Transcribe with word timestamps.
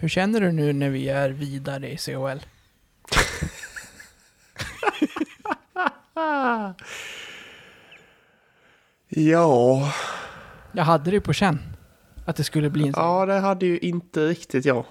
Hur 0.00 0.08
känner 0.08 0.40
du 0.40 0.52
nu 0.52 0.72
när 0.72 0.90
vi 0.90 1.08
är 1.08 1.30
vidare 1.30 1.92
i 1.92 1.96
CHL? 1.96 2.38
Ja, 9.08 9.92
Jag 10.72 10.84
hade 10.84 11.10
det 11.10 11.20
på 11.20 11.32
känn. 11.32 11.58
Att 12.24 12.36
det 12.36 12.44
skulle 12.44 12.70
bli 12.70 12.86
en 12.86 12.94
seger. 12.94 13.06
ja 13.06 13.26
det 13.26 13.38
hade 13.38 13.66
ju 13.66 13.78
inte 13.78 14.26
riktigt 14.26 14.64
jag. 14.64 14.84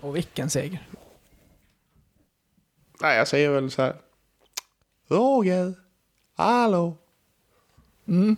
Och 0.00 0.16
vilken 0.16 0.50
seger. 0.50 0.88
Nej, 3.00 3.16
jag 3.18 3.28
säger 3.28 3.50
väl 3.50 3.70
så 3.70 3.82
här. 3.82 3.96
Roger, 5.08 5.74
hallå. 6.36 6.96
Mm. 8.08 8.36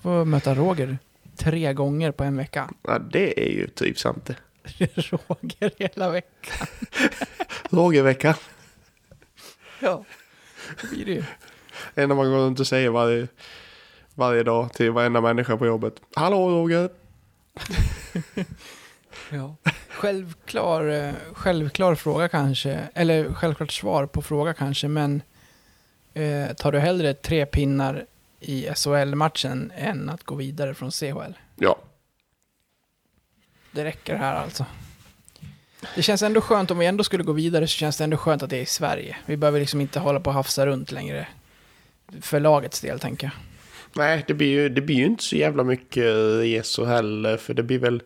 Får 0.00 0.24
möta 0.24 0.54
Roger 0.54 0.98
tre 1.36 1.72
gånger 1.72 2.10
på 2.10 2.24
en 2.24 2.36
vecka. 2.36 2.70
Ja, 2.82 2.98
det 2.98 3.46
är 3.46 3.52
ju 3.52 3.66
trivsamt 3.66 4.24
det. 4.26 4.36
Roger 4.94 5.72
hela 5.78 6.10
veckan. 6.10 6.66
Rogerveckan. 7.70 8.34
Ja, 9.80 10.04
det 10.80 10.88
blir 10.90 11.04
det 11.04 11.12
ju. 11.12 11.24
Det 11.94 12.02
enda 12.02 12.14
man 12.14 12.30
går 12.30 12.38
runt 12.38 12.60
och 12.60 12.66
säger 12.66 12.90
varje, 12.90 13.28
varje 14.14 14.42
dag 14.42 14.72
till 14.72 14.90
varenda 14.90 15.20
människa 15.20 15.56
på 15.56 15.66
jobbet. 15.66 15.94
Hallå 16.14 16.50
Roger. 16.50 16.90
Ja. 19.30 19.56
Självklar, 19.88 20.88
eh, 20.88 21.12
självklar 21.32 21.94
fråga 21.94 22.28
kanske, 22.28 22.80
eller 22.94 23.32
självklart 23.34 23.72
svar 23.72 24.06
på 24.06 24.22
fråga 24.22 24.54
kanske, 24.54 24.88
men 24.88 25.22
eh, 26.14 26.52
tar 26.56 26.72
du 26.72 26.78
hellre 26.78 27.14
tre 27.14 27.46
pinnar 27.46 28.06
i 28.48 28.68
SHL-matchen 28.76 29.72
än 29.76 30.10
att 30.10 30.22
gå 30.24 30.34
vidare 30.34 30.74
från 30.74 30.90
CHL? 30.90 31.32
Ja, 31.56 31.78
Det 33.72 33.84
räcker 33.84 34.16
här 34.16 34.34
alltså. 34.34 34.66
Det 35.94 36.02
känns 36.02 36.22
ändå 36.22 36.40
skönt, 36.40 36.70
om 36.70 36.78
vi 36.78 36.86
ändå 36.86 37.04
skulle 37.04 37.24
gå 37.24 37.32
vidare 37.32 37.66
så 37.66 37.72
känns 37.76 37.96
det 37.98 38.04
ändå 38.04 38.16
skönt 38.16 38.42
att 38.42 38.50
det 38.50 38.56
är 38.56 38.62
i 38.62 38.66
Sverige. 38.66 39.16
Vi 39.26 39.36
behöver 39.36 39.60
liksom 39.60 39.80
inte 39.80 39.98
hålla 40.00 40.20
på 40.20 40.30
och 40.30 40.34
hafsa 40.34 40.66
runt 40.66 40.92
längre. 40.92 41.28
För 42.20 42.40
lagets 42.40 42.80
del 42.80 43.00
tänker 43.00 43.26
jag. 43.26 43.34
nej 44.04 44.24
det 44.26 44.34
blir 44.34 44.48
ju, 44.48 44.68
det 44.68 44.80
blir 44.80 44.96
ju 44.96 45.04
inte 45.06 45.24
så 45.24 45.36
jävla 45.36 45.64
mycket 45.64 46.04
resor 46.40 46.86
heller. 46.86 47.36
För 47.36 47.54
det 47.54 47.62
blir 47.62 47.78
väl... 47.78 48.02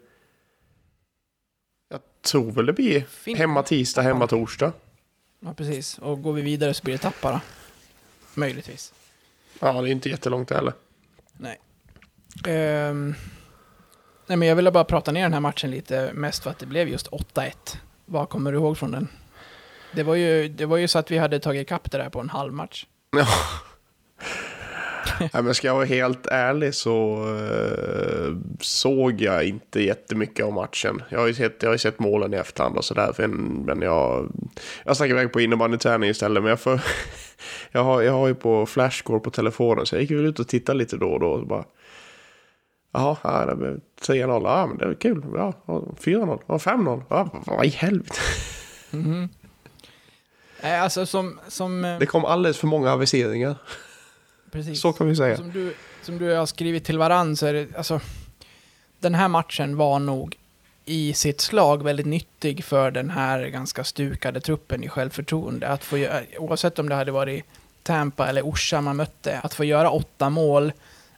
Jag 1.90 2.00
tror 2.22 2.52
väl 2.52 2.66
det 2.66 2.72
blir 2.72 3.00
Fin- 3.00 3.36
hemma 3.36 3.62
tisdag, 3.62 4.02
hemma 4.02 4.26
torsdag. 4.26 4.72
Ja, 5.40 5.54
precis. 5.54 5.98
Och 5.98 6.22
går 6.22 6.32
vi 6.32 6.42
vidare 6.42 6.74
så 6.74 6.82
blir 6.84 6.94
det 6.94 6.98
Tappara. 6.98 7.40
Möjligtvis. 8.34 8.92
Ja, 9.60 9.72
det 9.72 9.88
är 9.88 9.92
inte 9.92 10.08
jättelångt 10.08 10.50
heller. 10.50 10.72
Nej. 11.36 11.60
Ehm, 12.46 13.14
nej, 14.26 14.36
men 14.36 14.48
jag 14.48 14.56
ville 14.56 14.70
bara 14.70 14.84
prata 14.84 15.12
ner 15.12 15.22
den 15.22 15.32
här 15.32 15.40
matchen 15.40 15.70
lite, 15.70 16.10
mest 16.14 16.42
för 16.42 16.50
att 16.50 16.58
det 16.58 16.66
blev 16.66 16.88
just 16.88 17.08
8-1. 17.08 17.52
Vad 18.06 18.28
kommer 18.28 18.52
du 18.52 18.58
ihåg 18.58 18.78
från 18.78 18.90
den? 18.90 19.08
Det 19.92 20.02
var 20.02 20.14
ju, 20.14 20.48
det 20.48 20.66
var 20.66 20.76
ju 20.76 20.88
så 20.88 20.98
att 20.98 21.10
vi 21.10 21.18
hade 21.18 21.40
tagit 21.40 21.62
ikapp 21.62 21.90
det 21.90 21.98
där 21.98 22.10
på 22.10 22.20
en 22.20 22.30
halv 22.30 22.52
match. 22.52 22.86
Ja. 23.10 23.26
Nej, 25.34 25.42
men 25.42 25.54
ska 25.54 25.66
jag 25.66 25.74
vara 25.74 25.84
helt 25.84 26.26
ärlig 26.26 26.74
så 26.74 27.24
eh, 27.36 28.34
såg 28.60 29.20
jag 29.20 29.44
inte 29.44 29.82
jättemycket 29.82 30.46
av 30.46 30.52
matchen. 30.52 31.02
Jag 31.08 31.18
har 31.18 31.26
ju 31.26 31.34
sett, 31.34 31.62
jag 31.62 31.70
har 31.70 31.76
sett 31.76 31.98
målen 31.98 32.34
i 32.34 32.36
efterhand 32.36 32.76
och 32.76 32.84
sådär. 32.84 33.12
för- 33.12 33.26
Men 33.28 33.82
jag, 33.82 34.32
jag 34.84 34.96
stack 34.96 35.10
iväg 35.10 35.32
på 35.32 35.40
innebandyträning 35.40 36.10
istället. 36.10 36.42
Men 36.42 36.50
jag, 36.50 36.60
får, 36.60 36.80
jag, 37.72 37.84
har, 37.84 38.02
jag 38.02 38.12
har 38.12 38.28
ju 38.28 38.34
på 38.34 38.66
flashscore 38.66 39.20
på 39.20 39.30
telefonen 39.30 39.86
så 39.86 39.94
jag 39.94 40.02
gick 40.02 40.10
väl 40.10 40.26
ut 40.26 40.38
och 40.40 40.48
tittade 40.48 40.78
lite 40.78 40.96
då 40.96 41.08
och 41.08 41.20
då. 41.20 41.30
Och 41.30 41.46
bara, 41.46 41.64
Jaha, 42.92 43.16
ja, 43.22 43.46
det 43.46 43.56
blev 43.56 43.80
3-0. 44.02 44.42
Ja, 44.44 44.66
men 44.66 44.78
det 44.78 44.86
var 44.86 44.94
kul. 44.94 45.24
Ja, 45.34 45.52
och 45.64 45.98
4-0. 45.98 46.38
Ja, 46.46 46.56
5-0. 46.58 47.02
Ja, 47.08 47.42
vad 47.46 47.64
i 47.66 47.68
helvete. 47.68 48.14
Mhm. 48.90 49.28
Nej, 50.62 50.78
alltså 50.80 51.06
som... 51.06 51.40
som 51.48 51.84
eh, 51.84 51.98
Det 51.98 52.06
kom 52.06 52.24
alldeles 52.24 52.58
för 52.58 52.66
många 52.66 52.92
aviseringar. 52.92 53.54
Precis. 54.50 54.80
Så 54.80 54.92
kan 54.92 55.08
vi 55.08 55.16
säga. 55.16 55.36
Som 55.36 55.50
du, 55.50 55.74
som 56.02 56.18
du 56.18 56.30
har 56.34 56.46
skrivit 56.46 56.84
till 56.84 56.98
varann 56.98 57.36
så 57.36 57.46
är 57.46 57.52
det, 57.52 57.76
alltså, 57.76 58.00
den 58.98 59.14
här 59.14 59.28
matchen 59.28 59.76
var 59.76 59.98
nog 59.98 60.36
i 60.84 61.12
sitt 61.14 61.40
slag 61.40 61.82
väldigt 61.82 62.06
nyttig 62.06 62.64
för 62.64 62.90
den 62.90 63.10
här 63.10 63.46
ganska 63.46 63.84
stukade 63.84 64.40
truppen 64.40 64.84
i 64.84 64.88
självförtroende. 64.88 65.68
Att 65.68 65.84
få, 65.84 65.98
göra- 65.98 66.22
oavsett 66.38 66.78
om 66.78 66.88
det 66.88 66.94
hade 66.94 67.12
varit 67.12 67.44
Tampa 67.82 68.28
eller 68.28 68.42
Orsa 68.42 68.80
man 68.80 68.96
mötte, 68.96 69.38
att 69.40 69.54
få 69.54 69.64
göra 69.64 69.90
åtta 69.90 70.30
mål, 70.30 70.72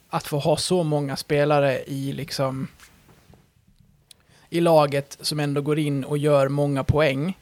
att 0.09 0.27
få 0.27 0.39
ha 0.39 0.57
så 0.57 0.83
många 0.83 1.15
spelare 1.15 1.83
i 1.83 2.13
liksom 2.13 2.67
i 4.49 4.61
laget 4.61 5.17
som 5.21 5.39
ändå 5.39 5.61
går 5.61 5.79
in 5.79 6.03
och 6.03 6.17
gör 6.17 6.47
många 6.49 6.83
poäng. 6.83 7.37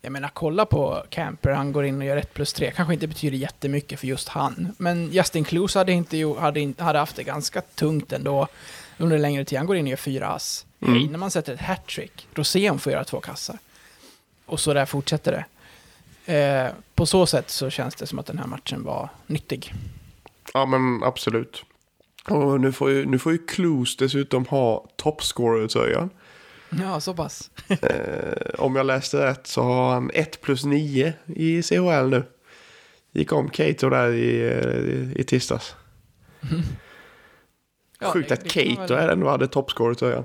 Jag 0.00 0.12
menar, 0.12 0.28
kolla 0.34 0.66
på 0.66 1.04
Camper, 1.10 1.50
han 1.50 1.72
går 1.72 1.84
in 1.84 2.00
och 2.00 2.06
gör 2.06 2.16
1 2.16 2.34
plus 2.34 2.52
3. 2.52 2.72
Kanske 2.76 2.94
inte 2.94 3.06
betyder 3.06 3.36
jättemycket 3.36 4.00
för 4.00 4.06
just 4.06 4.28
han. 4.28 4.74
Men 4.78 5.10
Justin 5.12 5.44
Kloos 5.44 5.74
hade, 5.74 5.92
inte, 5.92 6.16
hade, 6.38 6.74
hade 6.78 6.98
haft 6.98 7.16
det 7.16 7.22
ganska 7.22 7.60
tungt 7.60 8.12
ändå 8.12 8.48
under 8.98 9.16
en 9.16 9.22
längre 9.22 9.44
tid. 9.44 9.58
Han 9.58 9.66
går 9.66 9.76
in 9.76 9.84
och 9.84 9.90
gör 9.90 9.96
fyra 9.96 10.28
ass. 10.28 10.66
Mm. 10.80 10.94
Hey, 10.94 11.08
när 11.08 11.18
man 11.18 11.30
sätter 11.30 11.54
ett 11.54 11.60
hattrick, 11.60 12.26
Rosén 12.34 12.78
får 12.78 12.92
göra 12.92 13.04
två 13.04 13.20
kassar. 13.20 13.58
Och 14.46 14.60
så 14.60 14.74
där 14.74 14.86
fortsätter 14.86 15.32
det. 15.32 15.44
Eh, 16.34 16.72
på 16.94 17.06
så 17.06 17.26
sätt 17.26 17.50
så 17.50 17.70
känns 17.70 17.94
det 17.94 18.06
som 18.06 18.18
att 18.18 18.26
den 18.26 18.38
här 18.38 18.46
matchen 18.46 18.84
var 18.84 19.08
nyttig. 19.26 19.72
Ja 20.54 20.66
men 20.66 21.02
absolut. 21.02 21.64
Och 22.28 22.60
nu 22.60 22.72
får 22.72 22.90
ju, 22.90 23.06
nu 23.06 23.18
får 23.18 23.32
ju 23.32 23.38
Clues 23.38 23.96
dessutom 23.96 24.46
ha 24.46 24.86
toppscorer-tröjan. 24.96 26.10
Ja, 26.70 27.00
så 27.00 27.14
pass. 27.14 27.50
Eh, 27.68 28.54
om 28.58 28.76
jag 28.76 28.86
läste 28.86 29.26
rätt 29.26 29.46
så 29.46 29.62
har 29.62 29.92
han 29.92 30.10
1 30.14 30.40
plus 30.40 30.64
9 30.64 31.12
i 31.26 31.62
CHL 31.62 32.08
nu. 32.08 32.24
Gick 33.12 33.32
om 33.32 33.48
Cato 33.50 33.88
där 33.90 34.12
i, 34.12 34.40
eh, 34.46 35.20
i 35.20 35.24
tisdags. 35.24 35.74
Ja, 38.00 38.10
Sjukt 38.10 38.28
det- 38.28 38.34
att 38.34 38.48
Cato 38.48 38.94
väl- 38.94 39.10
ändå 39.10 39.28
hade 39.28 39.48
toppscorer-tröjan. 39.48 40.24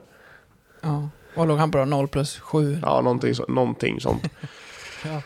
Ja, 0.81 1.09
vad 1.35 1.47
låg 1.47 1.57
han 1.57 1.71
på 1.71 1.77
då? 1.77 1.85
0 1.85 2.07
plus 2.07 2.39
7? 2.39 2.79
Ja, 2.81 3.01
någonting, 3.01 3.35
så, 3.35 3.45
någonting 3.47 4.01
sånt. 4.01 4.23
Ja. 5.05 5.21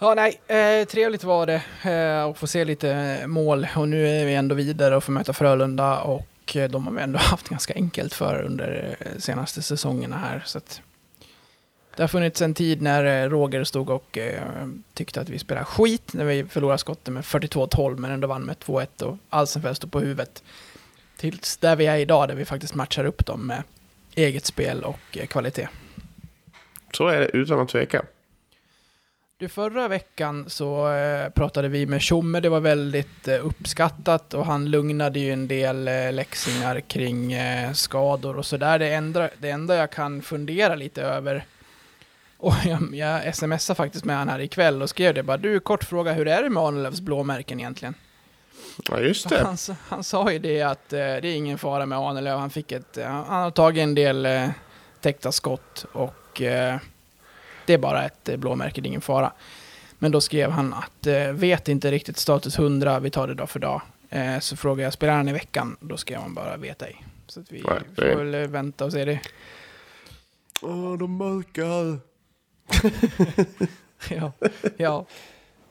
Ja, 0.00 0.14
nej, 0.14 0.40
eh, 0.46 0.86
trevligt 0.86 1.24
var 1.24 1.46
det 1.46 1.62
eh, 1.90 2.24
att 2.24 2.38
få 2.38 2.46
se 2.46 2.64
lite 2.64 3.20
mål 3.26 3.66
och 3.76 3.88
nu 3.88 4.08
är 4.08 4.24
vi 4.26 4.34
ändå 4.34 4.54
vidare 4.54 4.96
och 4.96 5.04
får 5.04 5.12
möta 5.12 5.32
Frölunda 5.32 6.00
och 6.00 6.26
och 6.46 6.56
eh, 6.56 6.70
de 6.70 6.86
har 6.86 6.92
vi 6.92 7.02
ändå 7.02 7.18
haft 7.22 7.48
ganska 7.48 7.74
enkelt 7.74 8.14
för 8.14 8.42
under 8.42 8.96
eh, 9.00 9.18
senaste 9.18 9.62
säsongerna 9.62 10.16
här. 10.16 10.42
Så 10.46 10.58
att 10.58 10.80
det 11.96 12.02
har 12.02 12.08
funnits 12.08 12.42
en 12.42 12.54
tid 12.54 12.82
när 12.82 13.24
eh, 13.24 13.30
Roger 13.30 13.64
stod 13.64 13.90
och 13.90 14.18
tyckte 14.94 15.20
att 15.20 15.28
vi 15.28 15.38
spelade 15.38 15.66
skit 15.66 16.12
när 16.12 16.24
vi 16.24 16.44
förlorade 16.44 16.78
skottet 16.78 17.14
med 17.14 17.22
42-12 17.22 17.98
men 17.98 18.10
ändå 18.10 18.28
vann 18.28 18.42
med 18.42 18.56
2-1 18.56 19.02
och 19.02 19.16
Alsenfelt 19.30 19.76
stod 19.76 19.92
på 19.92 20.00
huvudet. 20.00 20.42
Tills 21.16 21.56
där 21.56 21.76
vi 21.76 21.86
är 21.86 21.96
idag 21.96 22.28
där 22.28 22.34
vi 22.34 22.44
faktiskt 22.44 22.74
matchar 22.74 23.04
upp 23.04 23.26
dem 23.26 23.46
med 23.46 23.62
eget 24.14 24.44
spel 24.44 24.84
och 24.84 25.18
kvalitet. 25.28 25.68
Så 26.92 27.08
är 27.08 27.20
det 27.20 27.26
utan 27.26 27.60
att 27.60 27.68
tveka. 27.68 28.02
Du, 29.38 29.48
förra 29.48 29.88
veckan 29.88 30.44
så 30.50 30.92
eh, 30.92 31.30
pratade 31.30 31.68
vi 31.68 31.86
med 31.86 32.02
Tjomme, 32.02 32.40
det 32.40 32.48
var 32.48 32.60
väldigt 32.60 33.28
eh, 33.28 33.46
uppskattat 33.46 34.34
och 34.34 34.46
han 34.46 34.70
lugnade 34.70 35.20
ju 35.20 35.32
en 35.32 35.48
del 35.48 35.88
eh, 35.88 36.12
läxingar 36.12 36.80
kring 36.80 37.32
eh, 37.32 37.72
skador 37.72 38.36
och 38.36 38.46
sådär. 38.46 38.78
Det 38.78 38.94
enda, 38.94 39.30
det 39.38 39.50
enda 39.50 39.76
jag 39.76 39.90
kan 39.90 40.22
fundera 40.22 40.74
lite 40.74 41.02
över, 41.02 41.44
och 42.38 42.54
jag, 42.64 42.94
jag 42.94 43.34
smsade 43.34 43.76
faktiskt 43.76 44.04
med 44.04 44.16
han 44.16 44.28
här 44.28 44.40
ikväll 44.40 44.82
och 44.82 44.90
skrev 44.90 45.14
det 45.14 45.22
bara, 45.22 45.36
du 45.36 45.60
kort 45.60 45.84
fråga, 45.84 46.12
hur 46.12 46.28
är 46.28 46.42
det 46.42 46.50
med 46.50 46.62
Arnelövs 46.62 47.00
blåmärken 47.00 47.60
egentligen? 47.60 47.94
Ja, 48.88 49.00
just 49.00 49.28
det. 49.28 49.44
Han, 49.44 49.56
han 49.88 50.04
sa 50.04 50.32
ju 50.32 50.38
det 50.38 50.62
att 50.62 50.88
det 50.88 51.00
är 51.00 51.24
ingen 51.24 51.58
fara 51.58 51.86
med 51.86 51.98
Arnelöv, 51.98 52.38
han 52.38 52.50
fick 52.50 52.72
ett, 52.72 52.98
han 53.04 53.42
har 53.42 53.50
tagit 53.50 53.82
en 53.82 53.94
del 53.94 54.28
täckta 55.00 55.32
skott 55.32 55.86
och 55.92 56.42
det 57.66 57.74
är 57.74 57.78
bara 57.78 58.04
ett 58.04 58.28
eh, 58.28 58.36
blåmärke, 58.36 58.80
det 58.80 58.86
är 58.86 58.88
ingen 58.88 59.00
fara. 59.00 59.32
Men 59.98 60.12
då 60.12 60.20
skrev 60.20 60.50
han 60.50 60.74
att 60.74 61.06
eh, 61.06 61.32
vet 61.32 61.68
inte 61.68 61.90
riktigt 61.90 62.16
status 62.16 62.58
100, 62.58 63.00
vi 63.00 63.10
tar 63.10 63.28
det 63.28 63.34
dag 63.34 63.50
för 63.50 63.60
dag. 63.60 63.80
Eh, 64.10 64.38
så 64.38 64.56
frågade 64.56 64.82
jag, 64.82 64.92
spelar 64.92 65.12
han 65.14 65.28
i 65.28 65.32
veckan? 65.32 65.76
Då 65.80 65.96
skrev 65.96 66.20
han 66.20 66.34
bara, 66.34 66.56
vet 66.56 66.82
ej. 66.82 67.04
Så 67.26 67.40
att 67.40 67.52
vi 67.52 67.62
Nej, 67.68 67.78
det- 67.96 68.12
får 68.12 68.24
väl 68.24 68.48
vänta 68.48 68.84
och 68.84 68.92
se 68.92 69.04
det. 69.04 69.20
Åh, 70.62 70.98
de 70.98 71.16
mörkar. 71.16 71.98
ja, 74.10 74.32
ja, 74.76 75.06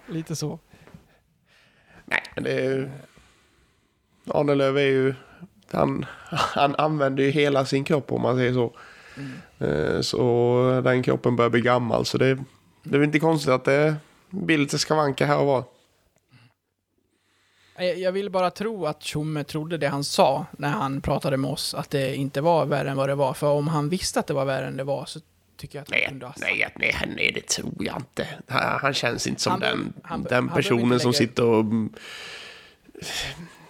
lite 0.07 0.36
så. 0.36 0.59
Nej, 2.06 2.21
men 2.36 2.44
det 2.44 2.51
är 2.51 2.63
ju... 2.63 2.89
Arnelöv 4.27 4.77
är 4.77 4.81
ju... 4.81 5.13
Han, 5.71 6.06
han 6.30 6.75
använder 6.75 7.24
ju 7.24 7.30
hela 7.30 7.65
sin 7.65 7.83
kropp 7.83 8.12
om 8.12 8.21
man 8.21 8.36
säger 8.38 8.53
så. 8.53 8.74
Mm. 9.17 9.95
Eh, 9.95 10.01
Så 10.01 10.81
den 10.83 11.03
kroppen 11.03 11.35
börjar 11.35 11.50
bli 11.50 11.62
gammal. 11.62 12.06
Så 12.06 12.17
det, 12.17 12.38
det 12.83 12.97
är 12.97 13.03
inte 13.03 13.19
konstigt 13.19 13.51
att 13.51 13.63
det 13.65 13.95
blir 14.29 14.57
lite 14.57 14.79
skavanker 14.79 15.25
här 15.25 15.38
och 15.38 15.45
var. 15.45 15.63
Jag 17.97 18.12
vill 18.12 18.29
bara 18.29 18.51
tro 18.51 18.85
att 18.85 19.03
Tjomme 19.03 19.44
trodde 19.44 19.77
det 19.77 19.88
han 19.88 20.03
sa 20.03 20.45
när 20.57 20.69
han 20.69 21.01
pratade 21.01 21.38
med 21.38 21.51
oss, 21.51 21.73
att 21.73 21.89
det 21.89 22.15
inte 22.15 22.41
var 22.41 22.65
värre 22.65 22.89
än 22.89 22.97
vad 22.97 23.09
det 23.09 23.15
var. 23.15 23.33
För 23.33 23.47
om 23.51 23.67
han 23.67 23.89
visste 23.89 24.19
att 24.19 24.27
det 24.27 24.33
var 24.33 24.45
värre 24.45 24.67
än 24.67 24.77
det 24.77 24.83
var 24.83 25.06
så 25.06 25.19
tycker 25.57 25.77
jag 25.77 25.81
att 25.83 25.89
han 25.89 26.00
Nej, 26.00 26.07
kunde 26.09 26.25
ha 26.25 26.33
sagt. 26.33 26.41
nej, 26.51 26.71
nej, 26.79 27.13
nej, 27.15 27.31
det 27.35 27.47
tror 27.47 27.73
jag 27.79 27.95
inte. 27.97 28.27
Han, 28.47 28.79
han 28.79 28.94
känns 28.94 29.27
inte 29.27 29.41
som 29.41 29.51
Han 29.51 29.59
den, 29.59 29.94
han 30.03 30.23
den 30.23 30.50
personen 30.50 31.00
som 31.00 31.13
sitter 31.13 31.44
och 31.44 31.65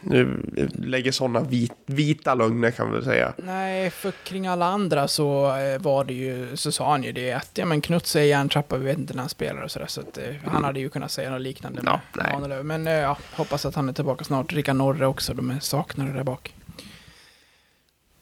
nu 0.05 0.45
lägger 0.73 1.11
sådana 1.11 1.39
vit, 1.39 1.73
vita 1.85 2.35
lögner 2.35 2.71
kan 2.71 2.85
man 2.85 2.95
väl 2.95 3.03
säga. 3.05 3.33
Nej, 3.37 3.89
för 3.89 4.11
kring 4.11 4.47
alla 4.47 4.65
andra 4.65 5.07
så 5.07 5.55
eh, 5.57 5.81
var 5.81 6.03
det 6.03 6.13
ju, 6.13 6.57
så 6.57 6.71
sa 6.71 6.91
han 6.91 7.03
ju 7.03 7.11
det 7.11 7.31
att 7.31 7.49
ja 7.53 7.65
men 7.65 7.81
Knuts 7.81 8.15
är 8.15 8.21
järntrappa, 8.21 8.77
vi 8.77 8.85
vet 8.85 8.97
inte 8.97 9.13
när 9.13 9.21
han 9.21 9.29
spelar 9.29 9.61
och 9.61 9.71
sådär. 9.71 9.87
Så 9.87 10.01
att 10.01 10.17
eh, 10.17 10.23
han 10.45 10.63
hade 10.63 10.79
ju 10.79 10.89
kunnat 10.89 11.11
säga 11.11 11.29
något 11.31 11.41
liknande 11.41 11.81
Ja, 11.85 12.01
med 12.13 12.25
nej. 12.25 12.33
Ahnelöv. 12.35 12.65
Men 12.65 12.87
eh, 12.87 12.93
ja, 12.93 13.17
hoppas 13.31 13.65
att 13.65 13.75
han 13.75 13.89
är 13.89 13.93
tillbaka 13.93 14.23
snart. 14.23 14.53
Rickard 14.53 14.75
Norre 14.75 15.07
också, 15.07 15.33
de 15.33 15.49
är 15.49 15.59
saknade 15.59 16.13
där 16.13 16.23
bak. 16.23 16.53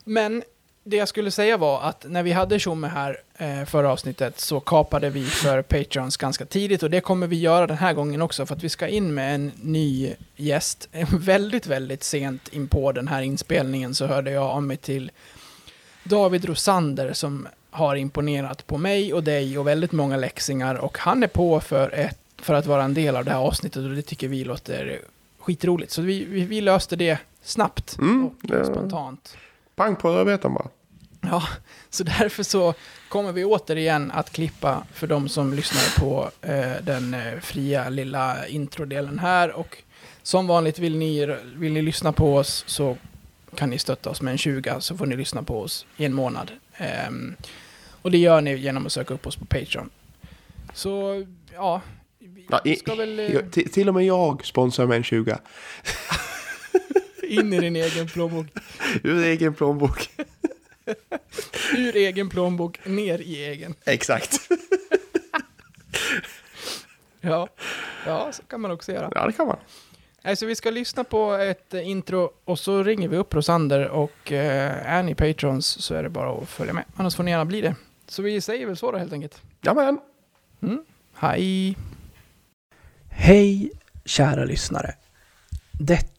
Men 0.04 0.44
det 0.84 0.98
jag 0.98 1.08
skulle 1.08 1.32
säga 1.32 1.58
var 1.58 1.82
att 1.82 2.06
när 2.10 2.24
vi 2.24 2.32
hade 2.32 2.60
Tjomme 2.60 2.88
här 2.88 3.18
eh, 3.38 3.66
förra 3.66 3.92
avsnittet 3.92 4.40
så 4.40 4.60
kapade 4.60 5.10
vi 5.10 5.26
för 5.26 5.62
Patreons 5.62 6.18
ganska 6.18 6.46
tidigt 6.46 6.84
och 6.84 6.90
det 6.90 7.02
kommer 7.02 7.28
vi 7.28 7.36
göra 7.36 7.68
den 7.68 7.78
här 7.78 7.94
gången 7.94 8.22
också 8.22 8.46
för 8.46 8.56
att 8.56 8.64
vi 8.64 8.70
ska 8.70 8.88
in 8.88 9.14
med 9.14 9.36
en 9.36 9.52
ny 9.62 10.14
gäst. 10.36 10.90
väldigt, 11.14 11.68
väldigt 11.68 12.04
sent 12.04 12.48
in 12.48 12.68
på 12.68 12.92
den 12.92 13.08
här 13.08 13.22
inspelningen 13.22 13.96
så 13.96 14.06
hörde 14.06 14.32
jag 14.32 14.44
av 14.44 14.64
mig 14.64 14.78
till 14.78 15.12
David 16.04 16.46
Rosander 16.46 17.14
som 17.14 17.48
har 17.72 17.96
imponerat 17.96 18.68
på 18.68 18.78
mig 18.78 19.14
och 19.14 19.24
dig 19.24 19.58
och 19.58 19.68
väldigt 19.68 19.92
många 19.92 20.18
läxingar 20.18 20.76
och 20.76 20.98
han 20.98 21.24
är 21.24 21.28
på 21.28 21.60
för, 21.60 21.94
ett, 21.94 22.20
för 22.38 22.54
att 22.54 22.66
vara 22.66 22.84
en 22.84 22.94
del 22.94 23.16
av 23.16 23.26
det 23.26 23.32
här 23.32 23.40
avsnittet 23.40 23.84
och 23.84 23.90
det 23.90 24.02
tycker 24.02 24.28
vi 24.28 24.44
låter 24.44 25.00
skitroligt. 25.40 25.92
Så 25.92 26.02
vi, 26.02 26.26
vi, 26.26 26.46
vi 26.46 26.62
löste 26.62 26.96
det 26.96 27.18
snabbt 27.42 27.98
Mm, 28.00 28.26
och 28.26 28.34
ja. 28.42 28.66
spontant. 28.66 29.38
Pang 29.76 29.96
på 29.96 30.10
rödbetan 30.10 30.54
bara. 30.54 30.68
Ja, 31.22 31.44
så 31.90 32.04
därför 32.04 32.44
så 32.44 32.74
kommer 33.10 33.32
vi 33.32 33.46
återigen 33.46 34.12
att 34.12 34.30
klippa 34.30 34.84
för 34.94 35.08
de 35.08 35.30
som 35.30 35.54
lyssnar 35.54 36.00
på 36.04 36.32
eh, 36.42 36.84
den 36.84 37.14
eh, 37.14 37.40
fria 37.42 37.90
lilla 37.90 38.48
introdelen 38.48 39.20
här. 39.20 39.52
Och 39.52 39.78
som 40.24 40.48
vanligt 40.48 40.80
vill 40.80 40.98
ni, 40.98 41.38
vill 41.56 41.74
ni 41.74 41.82
lyssna 41.82 42.12
på 42.12 42.36
oss 42.36 42.64
så 42.68 42.98
kan 43.56 43.70
ni 43.70 43.80
stötta 43.80 44.10
oss 44.10 44.22
med 44.22 44.32
en 44.32 44.38
20 44.38 44.76
så 44.80 44.98
får 44.98 45.06
ni 45.06 45.16
lyssna 45.16 45.44
på 45.44 45.62
oss 45.62 45.86
i 45.98 46.06
en 46.06 46.14
månad. 46.14 46.52
Ehm, 46.78 47.36
och 48.02 48.12
det 48.12 48.18
gör 48.18 48.42
ni 48.42 48.56
genom 48.56 48.86
att 48.86 48.92
söka 48.92 49.14
upp 49.14 49.28
oss 49.28 49.36
på 49.36 49.46
Patreon. 49.46 49.90
Så 50.74 51.26
ja, 51.54 51.82
vi 52.20 52.46
Ja, 52.50 52.62
i, 52.64 52.76
ska 52.76 52.96
väl 52.96 53.20
eh, 53.20 53.40
till, 53.40 53.72
till 53.72 53.88
och 53.90 53.96
med 53.96 54.06
jag 54.06 54.46
sponsrar 54.46 54.86
med 54.86 54.98
en 54.98 55.04
20. 55.04 55.38
In 57.34 57.54
i 57.54 57.60
din 57.60 57.76
egen 57.76 58.08
plånbok. 58.08 58.48
Ur 59.04 59.24
egen 59.24 59.54
plånbok. 59.54 60.10
Ur 61.78 61.96
egen 61.96 62.30
plånbok, 62.30 62.86
ner 62.86 63.20
i 63.20 63.46
egen. 63.46 63.76
Exakt. 63.86 64.40
Ja, 67.26 67.48
ja 68.06 68.32
så 68.32 68.44
kan 68.44 68.62
man 68.62 68.72
också 68.72 68.92
göra. 68.92 69.12
Ja, 69.16 69.26
det 69.26 69.34
kan 69.34 69.48
man. 69.48 69.58
Alltså 70.22 70.46
vi 70.46 70.56
ska 70.56 70.70
lyssna 70.70 71.04
på 71.04 71.34
ett 71.34 71.74
eh, 71.74 71.88
intro 71.88 72.32
och 72.46 72.60
så 72.60 72.84
ringer 72.84 73.08
vi 73.08 73.18
upp 73.18 73.34
Rosander 73.34 73.90
och 73.90 74.32
eh, 74.32 74.92
är 74.96 75.04
ni 75.04 75.16
patrons 75.16 75.68
så 75.68 75.96
är 75.96 76.04
det 76.04 76.10
bara 76.10 76.32
att 76.32 76.50
följa 76.50 76.74
med. 76.74 76.84
Annars 76.96 77.16
får 77.16 77.24
ni 77.24 77.32
gärna 77.32 77.46
bli 77.46 77.62
det. 77.62 77.76
Så 78.08 78.22
vi 78.22 78.42
säger 78.42 78.66
väl 78.66 78.78
så 78.78 78.92
då 78.92 78.98
helt 78.98 79.14
enkelt. 79.14 79.42
Jamen. 79.62 80.00
Mm. 80.62 80.86
Hej! 81.14 81.78
Hej 83.10 83.72
kära 84.06 84.46
lyssnare. 84.46 84.96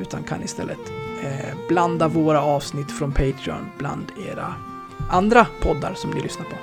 utan 0.00 0.22
kan 0.22 0.42
istället 0.42 0.92
eh, 1.22 1.56
blanda 1.68 2.08
våra 2.08 2.42
avsnitt 2.42 2.92
från 2.92 3.12
Patreon 3.12 3.66
bland 3.78 4.12
era 4.28 4.54
andra 5.10 5.46
poddar 5.60 5.94
som 5.94 6.10
ni 6.10 6.20
lyssnar 6.20 6.44
på. 6.44 6.56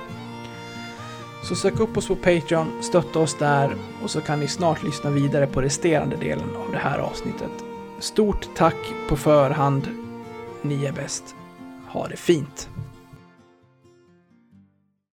Så 1.42 1.54
sök 1.54 1.80
upp 1.80 1.96
oss 1.96 2.08
på 2.08 2.16
Patreon, 2.16 2.82
stötta 2.82 3.18
oss 3.18 3.34
där 3.38 3.76
och 4.02 4.10
så 4.10 4.20
kan 4.20 4.40
ni 4.40 4.48
snart 4.48 4.82
lyssna 4.82 5.10
vidare 5.10 5.46
på 5.46 5.62
resterande 5.62 6.16
delen 6.16 6.56
av 6.56 6.72
det 6.72 6.78
här 6.78 6.98
avsnittet. 6.98 7.50
Stort 7.98 8.48
tack 8.56 8.76
på 9.08 9.16
förhand. 9.16 9.88
Ni 10.62 10.84
är 10.84 10.92
bäst. 10.92 11.34
Ha 11.88 12.08
det 12.08 12.16
fint. 12.16 12.68